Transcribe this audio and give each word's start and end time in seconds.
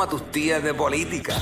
como 0.00 0.04
a 0.04 0.08
tus 0.08 0.32
tías 0.32 0.62
de 0.62 0.72
política. 0.72 1.34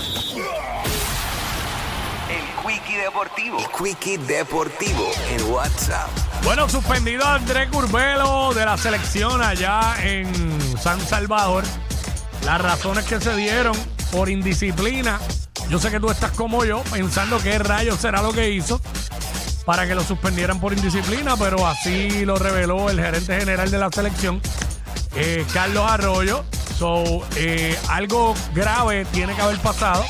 El 2.28 2.42
Quickie 2.66 2.96
Deportivo. 2.96 3.58
El 3.58 3.66
Quickie 3.68 4.18
Deportivo 4.18 5.12
en 5.30 5.52
WhatsApp. 5.52 6.08
Bueno, 6.42 6.68
suspendido 6.68 7.24
a 7.24 7.36
Andrés 7.36 7.68
Curbelo 7.70 8.52
de 8.54 8.64
la 8.64 8.76
selección 8.76 9.42
allá 9.42 9.94
en 10.02 10.26
San 10.76 11.00
Salvador. 11.00 11.62
Las 12.44 12.60
razones 12.60 13.04
que 13.04 13.20
se 13.20 13.36
dieron 13.36 13.76
por 14.10 14.28
indisciplina. 14.28 15.20
Yo 15.68 15.78
sé 15.78 15.92
que 15.92 16.00
tú 16.00 16.10
estás 16.10 16.32
como 16.32 16.64
yo, 16.64 16.82
pensando 16.90 17.38
qué 17.40 17.60
rayos 17.60 18.00
será 18.00 18.22
lo 18.22 18.32
que 18.32 18.50
hizo 18.50 18.80
para 19.66 19.86
que 19.86 19.94
lo 19.94 20.02
suspendieran 20.02 20.58
por 20.58 20.72
indisciplina, 20.72 21.36
pero 21.36 21.64
así 21.64 22.24
lo 22.24 22.36
reveló 22.36 22.90
el 22.90 22.98
gerente 23.00 23.38
general 23.38 23.70
de 23.70 23.78
la 23.78 23.90
selección, 23.90 24.40
eh, 25.14 25.44
Carlos 25.52 25.88
Arroyo. 25.88 26.44
So, 26.78 27.26
eh, 27.34 27.76
algo 27.88 28.36
grave 28.54 29.04
tiene 29.06 29.34
que 29.34 29.42
haber 29.42 29.58
pasado 29.58 30.04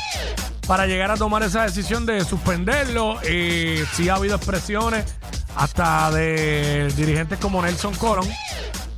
para 0.67 0.85
llegar 0.85 1.09
a 1.09 1.17
tomar 1.17 1.41
esa 1.41 1.63
decisión 1.63 2.05
de 2.05 2.23
suspenderlo. 2.23 3.17
Eh, 3.23 3.83
sí 3.93 4.07
ha 4.07 4.15
habido 4.15 4.35
expresiones 4.35 5.03
hasta 5.55 6.11
de 6.11 6.93
dirigentes 6.95 7.39
como 7.39 7.59
Nelson 7.63 7.95
Coron, 7.95 8.27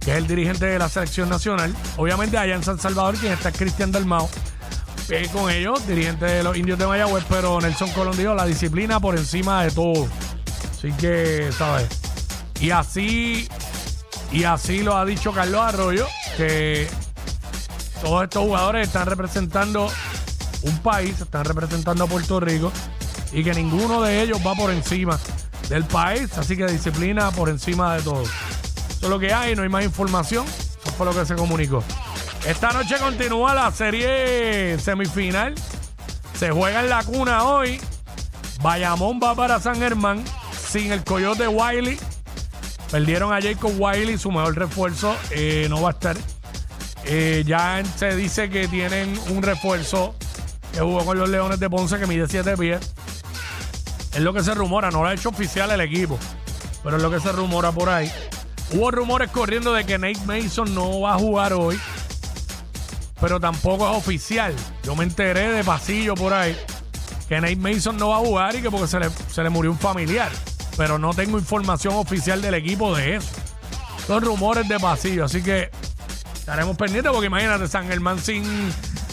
que 0.02 0.12
es 0.12 0.18
el 0.18 0.28
dirigente 0.28 0.66
de 0.66 0.80
la 0.80 0.90
selección 0.90 1.30
nacional. 1.30 1.74
Obviamente 1.96 2.38
allá 2.38 2.56
en 2.56 2.64
San 2.64 2.78
Salvador, 2.78 3.16
quien 3.16 3.32
está 3.32 3.50
es 3.50 3.58
Cristian 3.58 3.90
Dalmao. 3.90 4.30
eh, 5.10 5.30
con 5.32 5.50
ellos, 5.50 5.88
dirigente 5.88 6.26
de 6.26 6.44
los 6.44 6.58
indios 6.58 6.78
de 6.78 6.88
Mayagüez, 6.88 7.24
pero 7.30 7.62
Nelson 7.62 7.90
Colón 7.92 8.18
dijo 8.18 8.34
la 8.34 8.46
disciplina 8.46 9.00
por 9.00 9.18
encima 9.18 9.64
de 9.64 9.72
todo. 9.72 10.10
Así 10.72 10.92
que, 10.94 11.50
¿sabes? 11.58 11.88
Y 12.60 12.72
así, 12.72 13.48
y 14.32 14.44
así 14.44 14.84
lo 14.84 14.98
ha 14.98 15.06
dicho 15.06 15.32
Carlos 15.32 15.62
Arroyo, 15.62 16.06
que 16.36 16.90
todos 18.02 18.24
estos 18.24 18.44
jugadores 18.44 18.88
están 18.88 19.06
representando 19.06 19.90
un 20.64 20.78
país, 20.80 21.20
están 21.22 21.46
representando 21.46 22.04
a 22.04 22.08
Puerto 22.08 22.40
Rico 22.40 22.72
y 23.32 23.44
que 23.44 23.54
ninguno 23.54 24.02
de 24.02 24.22
ellos 24.22 24.40
va 24.46 24.56
por 24.56 24.72
encima 24.72 25.20
del 25.70 25.86
país, 25.86 26.38
así 26.38 26.58
que 26.58 26.66
disciplina 26.66 27.32
por 27.32 27.50
encima 27.50 27.96
de 27.96 28.02
todo. 28.02 28.24
Eso 28.24 29.04
es 29.04 29.10
lo 29.10 29.20
que 29.20 29.34
hay, 29.34 29.56
no 29.56 29.64
hay 29.64 29.70
más 29.70 29.84
información, 29.84 30.46
eso 30.48 30.94
fue 30.98 31.06
lo 31.06 31.14
que 31.14 31.26
se 31.26 31.36
comunicó. 31.36 31.84
Esta 32.46 32.72
noche 32.74 32.98
continúa 32.98 33.54
la 33.54 33.72
serie 33.72 34.78
semifinal, 34.80 35.56
se 36.38 36.52
juega 36.52 36.82
en 36.82 36.90
la 36.90 37.04
cuna 37.04 37.44
hoy, 37.44 37.80
Bayamón 38.62 39.20
va 39.24 39.36
para 39.36 39.60
San 39.60 39.78
Germán 39.78 40.24
sin 40.72 40.92
el 40.92 41.04
coyote 41.04 41.48
Wiley. 41.48 42.00
Perdieron 42.92 43.34
a 43.34 43.42
Jacob 43.42 43.72
Wiley, 43.78 44.18
su 44.18 44.32
mejor 44.32 44.58
refuerzo 44.58 45.16
eh, 45.32 45.68
no 45.70 45.82
va 45.82 45.90
a 45.90 45.94
estar. 45.94 46.18
Eh, 47.06 47.44
ya 47.46 47.82
se 47.98 48.16
dice 48.16 48.50
que 48.50 48.68
tienen 48.68 49.18
un 49.30 49.42
refuerzo 49.42 50.16
que 50.72 50.80
jugó 50.80 51.04
con 51.06 51.18
los 51.18 51.30
Leones 51.30 51.60
de 51.60 51.70
Ponce 51.70 51.98
que 51.98 52.08
mide 52.08 52.28
7 52.28 52.56
pies. 52.58 52.80
Es 54.14 54.20
lo 54.20 54.34
que 54.34 54.44
se 54.44 54.54
rumora, 54.54 54.92
no 54.92 55.02
lo 55.02 55.08
ha 55.08 55.14
hecho 55.14 55.30
oficial 55.30 55.72
el 55.72 55.82
equipo, 55.82 56.20
pero 56.84 56.98
es 56.98 57.04
lo 57.04 57.10
que 57.10 57.20
se 57.20 57.32
rumora 57.32 57.72
por 57.72 57.90
ahí. 57.90 58.12
Hubo 58.74 58.92
rumores 58.92 59.30
corriendo 59.32 59.74
de 59.74 59.86
que 59.86 59.98
Nate 59.98 60.20
Mason 60.26 60.74
no 60.74 61.02
va 61.02 61.16
a 61.16 61.18
jugar 61.18 61.54
hoy, 61.54 61.80
pero 63.20 63.40
tampoco 63.40 63.90
es 63.90 63.98
oficial. 63.98 64.54
Yo 64.84 64.96
me 64.96 65.04
enteré 65.04 65.52
de 65.52 65.64
pasillo 65.64 66.16
por 66.16 66.34
ahí 66.34 66.56
que 67.32 67.40
Nate 67.40 67.56
Mason 67.56 67.96
no 67.96 68.10
va 68.10 68.18
a 68.18 68.20
jugar 68.20 68.56
y 68.56 68.62
que 68.62 68.70
porque 68.70 68.88
se 68.88 69.00
le, 69.00 69.10
se 69.10 69.42
le 69.42 69.50
murió 69.50 69.72
un 69.72 69.80
familiar, 69.80 70.30
pero 70.76 71.00
no 71.00 71.14
tengo 71.14 71.40
información 71.40 71.96
oficial 71.96 72.42
del 72.42 72.56
equipo 72.56 72.94
de 72.94 73.16
eso. 73.16 73.30
Son 74.06 74.22
rumores 74.22 74.68
de 74.68 74.78
pasillo, 74.78 75.24
así 75.24 75.42
que 75.42 75.72
estaremos 76.52 76.76
pendientes 76.76 77.10
porque 77.14 77.28
imagínate 77.28 77.66
San 77.66 77.88
Germán 77.88 78.20
sin, 78.20 78.44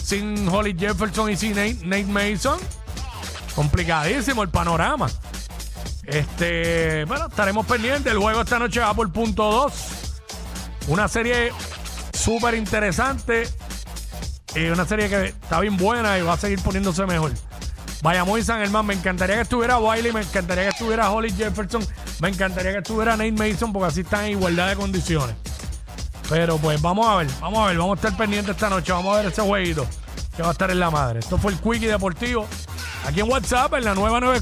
sin 0.03 0.45
Holly 0.49 0.75
Jefferson 0.77 1.29
y 1.29 1.37
sin 1.37 1.51
Nate, 1.51 1.77
Nate 1.85 2.03
Mason. 2.03 2.59
Complicadísimo 3.55 4.43
el 4.43 4.49
panorama. 4.49 5.09
Este, 6.03 7.05
bueno, 7.05 7.27
estaremos 7.27 7.65
pendientes. 7.65 8.11
El 8.11 8.19
juego 8.19 8.41
esta 8.41 8.59
noche 8.59 8.81
va 8.81 8.93
por 8.93 9.09
punto 9.13 9.49
2. 9.51 9.73
Una 10.89 11.07
serie 11.07 11.53
súper 12.11 12.55
interesante. 12.55 13.47
Eh, 14.53 14.73
una 14.73 14.83
serie 14.83 15.07
que 15.07 15.27
está 15.27 15.61
bien 15.61 15.77
buena 15.77 16.19
y 16.19 16.21
va 16.23 16.33
a 16.33 16.37
seguir 16.37 16.61
poniéndose 16.61 17.05
mejor. 17.05 17.31
Bayamón 18.01 18.41
y 18.41 18.43
San 18.43 18.59
Germán. 18.59 18.85
Me 18.85 18.95
encantaría 18.95 19.35
que 19.37 19.43
estuviera 19.43 19.77
Wiley, 19.77 20.11
me 20.11 20.23
encantaría 20.23 20.63
que 20.65 20.69
estuviera 20.71 21.09
Holly 21.09 21.31
Jefferson, 21.31 21.87
me 22.19 22.27
encantaría 22.27 22.73
que 22.73 22.79
estuviera 22.79 23.15
Nate 23.15 23.31
Mason 23.31 23.71
porque 23.71 23.87
así 23.87 24.01
están 24.01 24.25
en 24.25 24.31
igualdad 24.31 24.67
de 24.67 24.75
condiciones. 24.75 25.35
Pero 26.29 26.57
pues 26.57 26.79
vamos 26.81 27.07
a 27.07 27.15
ver, 27.15 27.27
vamos 27.41 27.59
a 27.59 27.67
ver, 27.67 27.77
vamos 27.77 27.97
a 27.97 28.07
estar 28.07 28.17
pendientes 28.17 28.55
esta 28.55 28.69
noche, 28.69 28.91
vamos 28.91 29.15
a 29.15 29.21
ver 29.21 29.31
ese 29.31 29.41
jueguito 29.41 29.87
que 30.35 30.43
va 30.43 30.49
a 30.49 30.51
estar 30.51 30.69
en 30.69 30.79
la 30.79 30.91
madre. 30.91 31.19
Esto 31.19 31.37
fue 31.39 31.51
el 31.51 31.59
Quickie 31.59 31.87
Deportivo 31.87 32.47
aquí 33.05 33.19
en 33.21 33.29
WhatsApp 33.29 33.73
en 33.73 33.85
la 33.85 33.95
nueva 33.95 34.19
9. 34.19 34.37